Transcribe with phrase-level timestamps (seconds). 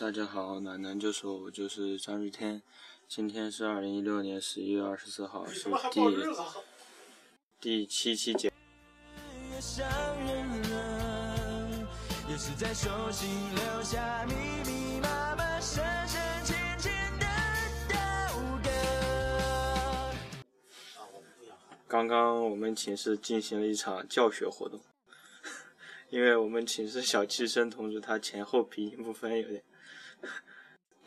[0.00, 2.62] 大家好，暖男就说我就是张日天，
[3.06, 6.00] 今天是二零一六年十一月二十四号，是第
[7.60, 8.50] 第七期节。
[21.86, 24.80] 刚刚我们寝室进行了一场教学活动，
[26.08, 29.62] 因为我们寝室小气生同志他前后鼻音不分有点。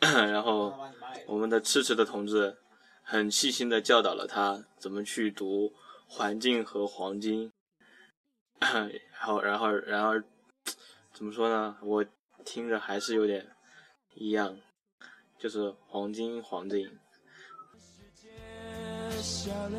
[0.00, 0.74] 然后，
[1.26, 2.58] 我们的赤赤的同志
[3.02, 5.72] 很细心的教导了他怎么去读
[6.06, 7.50] “环境”和“黄金”。
[8.60, 8.90] 然
[9.20, 10.12] 后，然后，然后，
[11.12, 11.76] 怎么说呢？
[11.82, 12.04] 我
[12.44, 13.46] 听着还是有点
[14.14, 14.58] 一样，
[15.38, 16.90] 就是“黄金”“黄金”。
[19.22, 19.78] 笑了，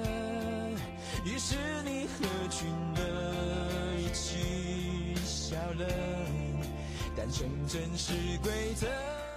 [1.23, 5.85] 于是你和群鹅一起笑了，
[7.15, 8.87] 但成真是规则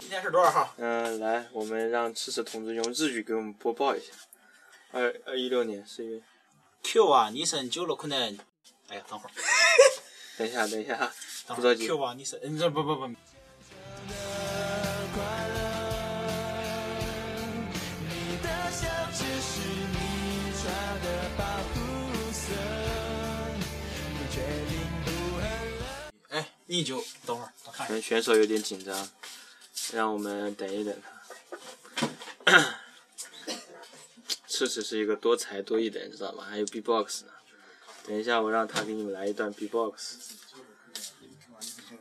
[0.08, 0.72] 今天是多少号？
[0.78, 4.06] 嗯，来，我们让赤赤同志用日语给我们播报一下。
[4.90, 6.22] 二二一六年四月。
[6.82, 8.38] Q 啊，你生九了可能。
[8.88, 9.32] 哎呀，等会儿。
[10.38, 11.12] 等一下，等一下，
[11.48, 11.86] 不着急。
[11.86, 13.04] Q 啊，你生，嗯，这不不不。
[26.30, 27.86] 哎，你就等会儿，我看。
[27.88, 29.06] 选选手有点紧张。
[29.92, 30.94] 让我们等一等
[32.44, 32.78] 他。
[34.46, 36.44] 赤赤是一个多才多艺的人，知道吗？
[36.44, 37.32] 还有 B-box 呢。
[38.06, 40.16] 等一下，我让他给你们来一段 B-box。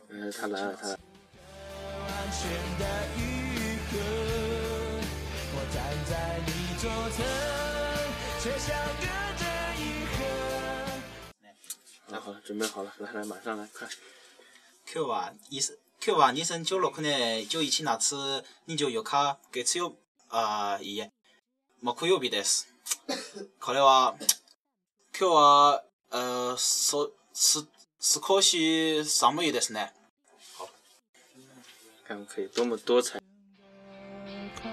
[0.08, 0.88] 嗯，他来了，他。
[12.08, 13.88] 来，好了，准备好了，来来，马上来，快。
[14.86, 15.32] Q 啊，
[16.07, 16.13] 医生。
[16.13, 18.15] Q は2016年11月
[18.67, 19.93] 24日月曜
[20.29, 21.11] あいいえ
[21.81, 22.67] 木曜日です。
[23.59, 24.15] これは
[25.19, 26.17] 今日は、え
[26.57, 27.67] そす
[27.99, 29.93] 少し寒いですね。
[32.07, 33.21] 看可以多么多彩。
[34.55, 34.71] 看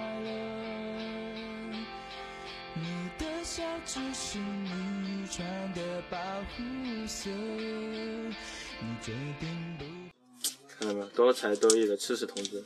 [5.74, 7.28] 到没
[9.83, 9.83] 有，
[11.15, 12.61] 多才多艺的赤赤同志，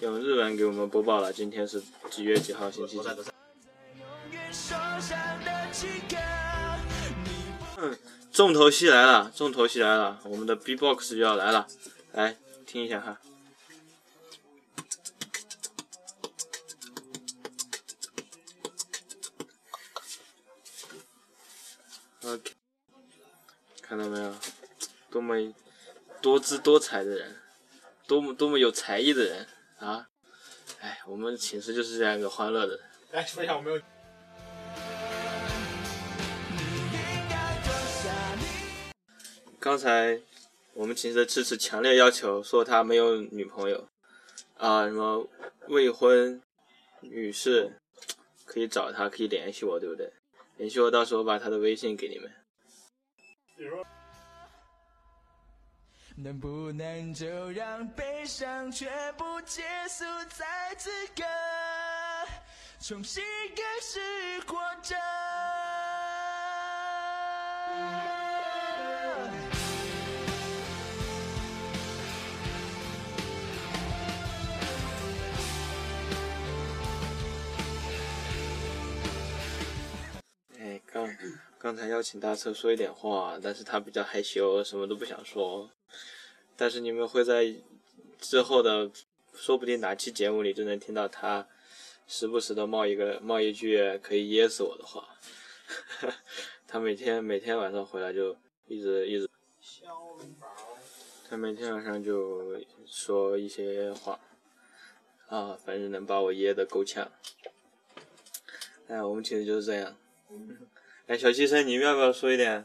[0.00, 1.80] 用日文给我们播报了今天是
[2.10, 3.08] 几月几号星期几。
[7.78, 7.96] 嗯，
[8.32, 11.68] 重头戏来了，重头戏来了，我们的 B-box 就要来了，
[12.12, 12.36] 来
[12.66, 13.20] 听一下哈。
[22.24, 22.52] OK，
[23.80, 24.34] 看到没有，
[25.08, 25.36] 多么
[26.20, 27.41] 多姿多彩的人。
[28.12, 29.46] 多么多么有才艺的人
[29.78, 30.06] 啊！
[30.82, 32.78] 哎，我们寝室就是这样一个欢乐的。
[33.10, 33.80] 来说一下，我没有。
[39.58, 40.20] 刚才
[40.74, 43.88] 我们寝室的智齿强烈要求说他没有女朋友
[44.58, 45.26] 啊，什么
[45.68, 46.42] 未婚
[47.00, 47.72] 女士
[48.44, 50.12] 可以找他，可以联系我，对不对？
[50.58, 52.30] 联系我，到时候把他的微信给你们。
[56.22, 61.24] 能不能就让悲伤全部结束在此刻，
[62.78, 63.24] 重新
[63.56, 63.98] 开始
[64.46, 64.94] 活着。
[80.60, 81.08] 哎，刚
[81.58, 85.68] 刚才邀请大车说一点话，但是他比较害羞，什么都不想说。
[86.62, 87.56] 但是你们会在
[88.20, 88.88] 之后的，
[89.34, 91.48] 说不定哪期节目里就能听到他
[92.06, 95.08] 时不时的冒一个冒一句可以噎死我的话。
[96.68, 98.36] 他每天每天晚上回来就
[98.68, 99.28] 一直一直，
[101.28, 104.20] 他每天晚上就说一些话，
[105.26, 107.10] 啊，反正能把我噎得够呛。
[108.86, 109.96] 哎，我们寝室就是这样。
[111.08, 112.64] 哎，小七生，你们要不要说一点？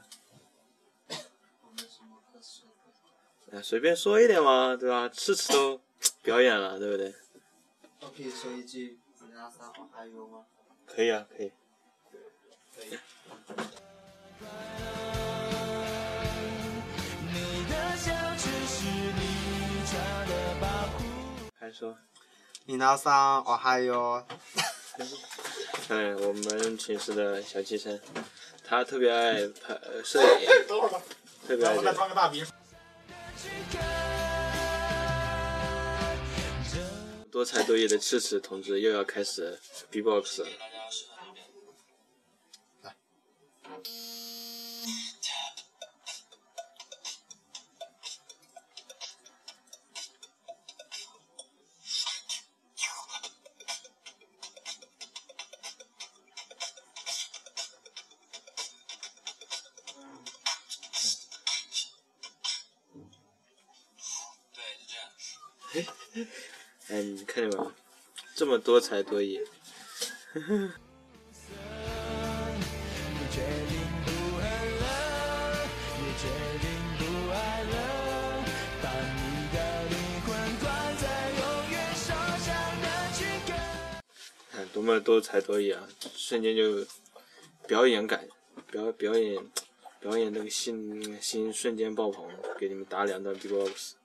[3.64, 5.10] 随便说一点嘛，对吧？
[5.10, 5.82] 次次都
[6.22, 7.14] 表演了，对不对？
[8.02, 10.46] 我可以说一句“你那啥还有吗？”
[10.86, 11.52] 可以啊，可以。
[12.76, 12.98] 可以。
[21.60, 21.98] 还说。
[22.66, 24.24] 你那啥我还有。
[25.90, 28.00] 哎，我们寝室的小气生，
[28.64, 30.48] 他特别爱拍摄影，
[31.48, 31.78] 特别爱。
[37.32, 39.60] 多才多艺的赤赤同志又要开始
[39.92, 40.48] B-box 了。
[66.90, 67.72] 哎，你看见没有？
[68.36, 69.40] 这么多才多艺。
[84.52, 85.88] 看 多么多才多艺啊！
[86.16, 86.86] 瞬间就
[87.68, 88.28] 表演感，
[88.72, 89.38] 表表演
[90.00, 92.28] 表演那个心心瞬间爆棚，
[92.60, 93.96] 给你们打两段 B-box，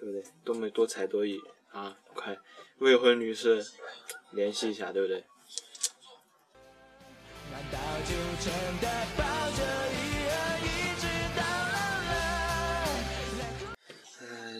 [0.00, 0.24] 对不对？
[0.42, 1.38] 多么多才多艺
[1.70, 1.96] 啊！
[2.14, 2.36] 快，
[2.78, 3.62] 未婚女士
[4.32, 5.22] 联系一下，对不对？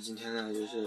[0.00, 0.78] 今天呢，就是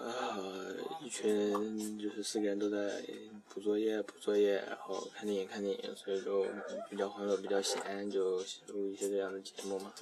[0.00, 0.74] 呃，
[1.04, 3.02] 一群就是四个人都在
[3.50, 6.46] 补作业，补作业，然后看电影，看电影，所以说
[6.88, 8.38] 比较欢乐，比较闲，就
[8.68, 9.92] 录一些这样的节目嘛。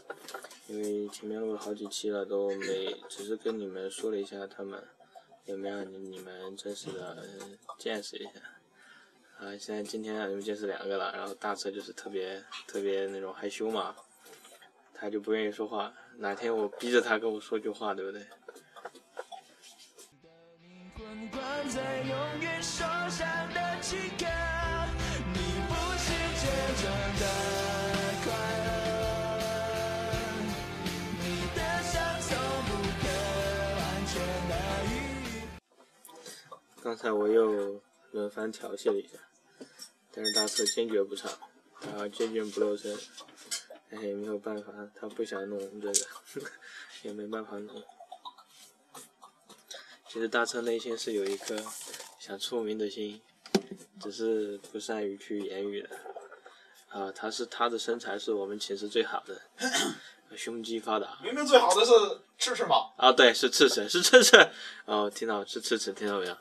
[0.69, 4.81] 因为前面录了好几期了，都没，只是跟你们说了一下他们，
[5.47, 7.27] 也没让你你们真实的
[7.77, 8.31] 见识一下。
[9.39, 13.97] 啊，现在今天让你们见识两个了，然后大车就是特别特别那种害羞嘛，
[14.95, 15.93] 他就不愿意说话。
[16.19, 18.25] 哪天我逼着他跟我说句话，对不对？
[36.83, 37.81] 刚才我又
[38.11, 39.19] 轮番调戏了一下，
[40.13, 41.31] 但是大车坚决不唱，
[41.81, 42.97] 他坚决不露声。
[43.91, 45.89] 哎，没有办法，他不想弄这
[46.41, 46.51] 个，
[47.03, 47.83] 也没办法弄。
[50.13, 51.57] 其实大车内心是有一颗
[52.19, 53.23] 想出名的心，
[54.01, 55.89] 只是不善于去言语的。
[56.89, 59.41] 啊，他是他的身材是我们寝室最好的，
[60.37, 61.17] 胸肌发达。
[61.23, 61.93] 明明最好的是
[62.37, 62.91] 赤赤嘛。
[62.97, 64.51] 啊，对，是赤赤，是赤赤。
[64.85, 66.37] 哦，听到是赤赤，听到没有？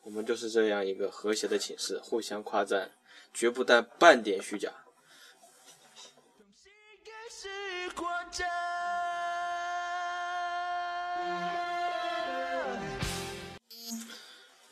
[0.00, 2.92] 我们就是这样一个和谐的寝室，互相夸赞，
[3.34, 4.72] 绝不带半点虚假。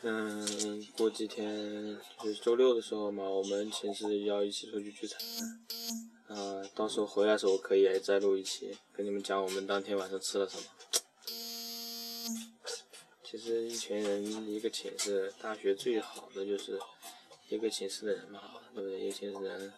[0.03, 5.21] 嗯，过几天就是周六的时候嘛，我们寝室要一起出去聚餐。
[6.29, 10.63] 啊，到时候回来的时候可以再录一期，跟你们讲我们当天晚上吃了什么。
[13.23, 16.81] 其实一群人一个寝室，大学最好的就是
[17.49, 18.41] 一个寝室的人嘛，
[18.75, 19.01] 对不对？
[19.01, 19.73] 一个寝室人，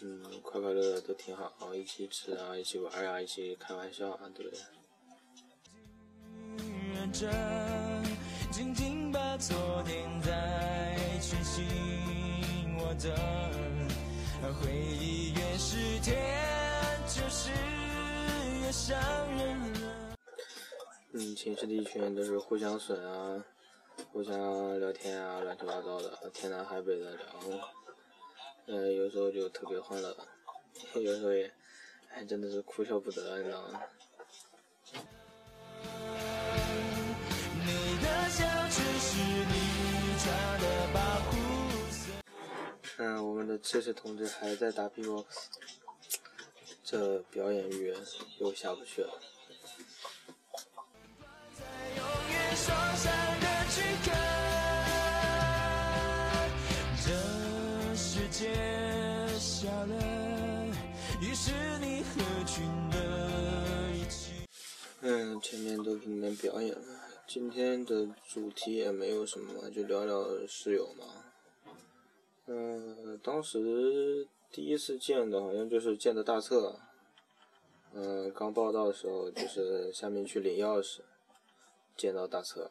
[0.00, 4.60] 嗯，快快乐乐都挺好，一起吃啊，一起玩啊，一起开玩笑啊，对不对？
[21.12, 23.44] 嗯，寝室的一群人都是互相损啊，
[24.12, 27.24] 互相聊天啊，乱七八糟的，天南海北的聊。
[28.66, 30.16] 嗯，有时候就特别欢乐，
[30.94, 31.52] 有时候也，
[32.10, 33.80] 哎，真的是哭笑不得，你知道吗？
[43.02, 45.24] 嗯，我们的赤赤同志还在打 B-box，
[46.84, 47.94] 这表演欲
[48.38, 49.18] 又下不去了。
[65.00, 71.06] 嗯，前面都给你们表演了，今天的主题也没有什么，就聊聊室友嘛。
[72.46, 76.80] 嗯，当时第一次见的好像就是见的大策。
[77.92, 81.00] 嗯，刚报道的时候就是下面去领钥匙，
[81.96, 82.70] 见到大策。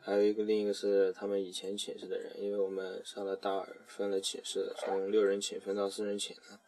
[0.00, 6.60] 还有一个另一个是他们以前寝室的人，因为我们上了大二分了寝室，从六人寝分到四人寝了。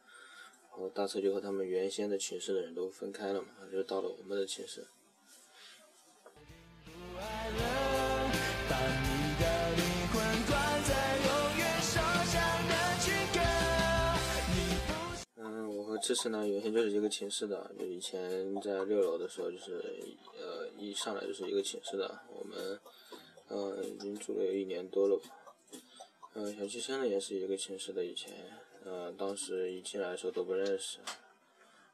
[0.71, 4.87] 然后大车就和他们原先的寝室的人都分开了嘛，就到了我们的寝室。
[16.07, 19.83] 这次呢，原先就是一个寝室的，就以前在六楼的时候，就是
[20.39, 22.79] 呃一上来就是一个寝室的，我们
[23.49, 25.25] 呃已经住了有一年多了吧。
[26.35, 28.35] 呃，小七生呢也是一个寝室的，以前
[28.85, 30.99] 呃当时一进来的时候都不认识，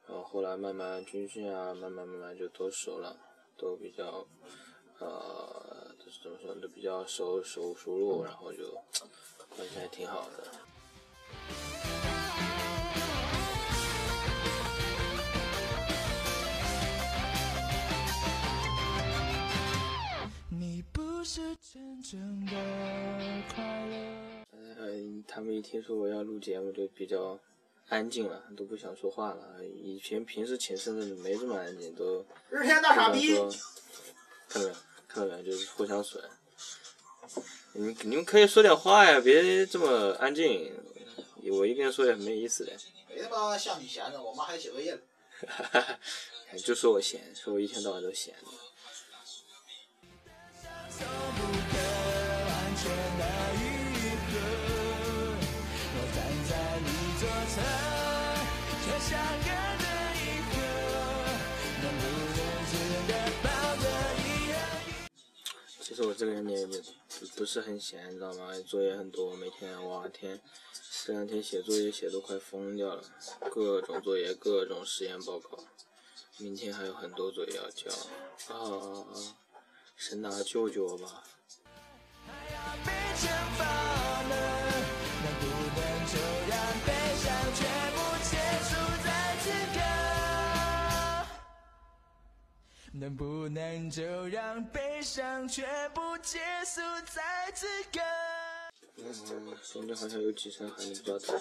[0.08, 3.16] 然后后来慢慢军训啊，慢慢慢慢就都熟了，
[3.56, 4.26] 都比较
[4.98, 8.74] 呃就是怎么说都比较熟熟熟路，然后就
[9.56, 10.50] 关系还挺好的。
[21.20, 22.52] 不是真正的
[23.54, 24.46] 快乐。
[24.78, 27.38] 呃，他们一听说我要录节目，就比较
[27.88, 29.62] 安静了，都不想说话了。
[29.62, 33.36] 以前平时寝室的没这么安静，都日天大傻逼！
[34.48, 34.74] 看到没有？
[35.06, 35.42] 看到没有？
[35.42, 36.24] 就是互相损。
[37.74, 40.72] 你们你们可以说点话呀，别这么安静。
[41.52, 42.72] 我一个人说也没意思的。
[43.10, 45.00] 没他妈像你闲着，我妈还写作业呢。
[46.48, 48.69] 哎 就说我闲，说我一天到晚都闲的。
[66.20, 66.74] 这个人也也不
[67.34, 68.52] 不是很闲，你知道吗？
[68.66, 70.38] 作业很多，每天哇天，
[71.06, 73.02] 这两天写作业写都快疯掉了，
[73.50, 75.58] 各种作业，各种实验报告，
[76.36, 77.90] 明天还有很多作业要交
[78.54, 79.06] 啊！
[79.96, 81.24] 神呐，救救我吧！
[93.00, 97.98] 能不能就让悲伤全部结束在此刻？
[98.98, 101.40] 嗯，中间好像有几声喊的比较大，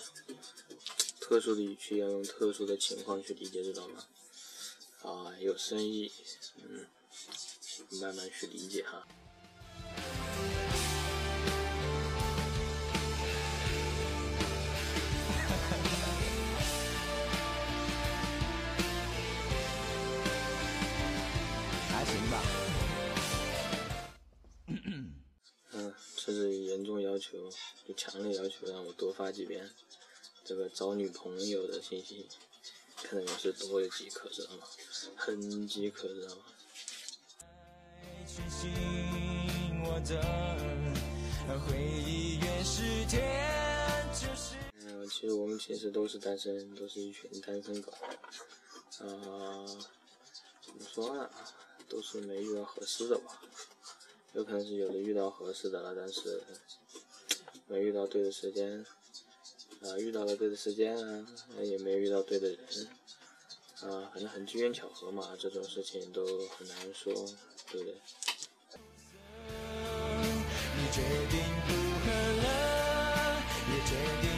[1.19, 4.01] 特殊的语气要用特殊的情况去理解，知道吗？
[5.03, 6.09] 啊，有深意，
[6.63, 6.87] 嗯，
[7.99, 9.05] 慢慢去理解哈。
[27.31, 27.49] 求，
[27.87, 29.69] 就强烈要求让我多发几遍
[30.43, 32.27] 这个找女朋友的信息，
[32.95, 34.63] 看到没有是多有饥渴，知道吗？
[35.15, 36.41] 很饥渴，知道吗？
[38.25, 38.71] 全心
[39.83, 44.55] 我的回忆越是甜，就是，
[45.09, 47.91] 其实我们寝室都是单身，都是一群单身狗。
[49.01, 49.65] 啊、
[50.61, 51.29] 怎么说呢？
[51.87, 53.41] 都是没遇到合适的吧。
[54.33, 56.43] 有可能是有的遇到合适的了，但是
[57.69, 58.85] 没遇到对的时间。
[59.81, 61.25] 啊、遇到了对的时间啊，
[61.63, 62.57] 也没遇到对的人。
[63.81, 67.13] 啊、反正很机缘巧合嘛，这种事情都很难说，
[67.71, 67.95] 对不对？
[70.75, 71.71] 你决定不
[72.03, 72.11] 喝
[72.41, 72.45] 了，
[73.69, 74.28] 也决定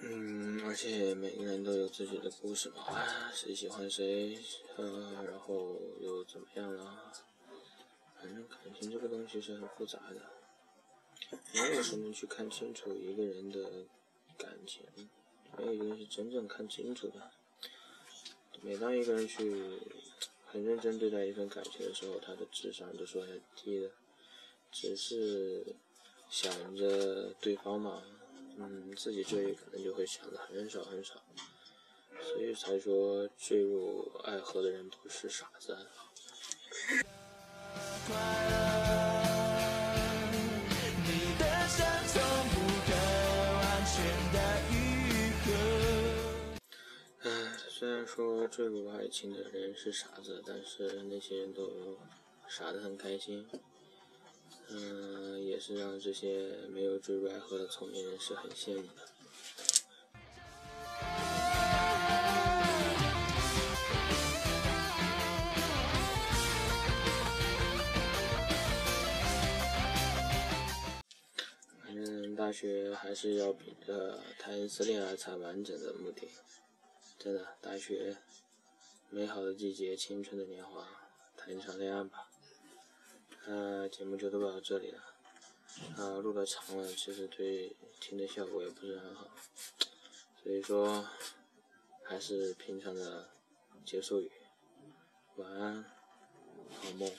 [0.00, 2.84] 嗯，而且每个人都有自己的故事嘛，
[3.32, 4.38] 谁喜欢谁，
[4.76, 7.12] 呃，然后又怎么样了？
[8.20, 13.84] 反正感情这个东西是很复杂的，没有谁能去看清楚一个人的
[14.36, 14.82] 感情，
[15.56, 17.30] 没有一个人是真正看清楚的。
[18.62, 19.80] 每当一个人去
[20.46, 23.90] 很认真对待一份感情的时候，他的智商都是很低的，
[24.72, 25.76] 只是
[26.28, 28.02] 想着对方嘛。
[28.56, 31.14] 嗯，自己这里可能就会想的很少很少，
[32.22, 35.76] 所以才说坠入爱河的人都是傻子。
[47.22, 47.28] 唉，
[47.68, 51.98] 虽然说坠入爱情的人是傻子，但是那些人都
[52.48, 53.44] 傻得很开心。
[54.76, 59.06] 嗯，也是让这些没有坠入爱河的聪明人是很羡慕的。
[71.84, 76.28] 反正大学还是要比呃谈一次恋爱才完整的目的。
[77.16, 78.16] 真的，大学
[79.08, 80.84] 美好的季节，青春的年华，
[81.36, 82.28] 谈一场恋爱吧。
[83.46, 85.00] 那节目就录到这里了。
[85.96, 89.28] 啊，录的长了，其实对听的效果也不是很好，
[90.40, 91.04] 所以说
[92.04, 93.28] 还是平常的
[93.84, 94.30] 结束语，
[95.36, 95.84] 晚安，
[96.80, 97.10] 好梦。